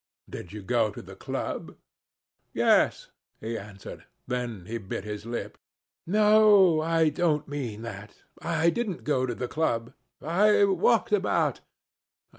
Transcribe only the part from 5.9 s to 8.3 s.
"No, I don't mean that.